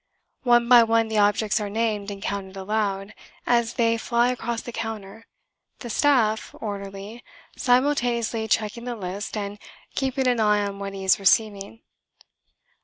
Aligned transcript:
One 0.41 0.67
by 0.67 0.81
one 0.81 1.09
the 1.09 1.19
objects 1.19 1.59
are 1.61 1.69
named 1.69 2.09
and 2.09 2.23
counted 2.23 2.57
aloud, 2.57 3.13
as 3.45 3.75
they 3.75 3.99
fly 3.99 4.31
across 4.31 4.63
the 4.63 4.71
counter, 4.71 5.27
the 5.77 5.91
staff 5.91 6.55
orderly 6.59 7.23
simultaneously 7.55 8.47
checking 8.47 8.85
the 8.85 8.95
list 8.95 9.37
and 9.37 9.59
keeping 9.93 10.25
an 10.27 10.39
eye 10.39 10.65
on 10.65 10.79
what 10.79 10.95
he 10.95 11.03
is 11.05 11.19
receiving. 11.19 11.81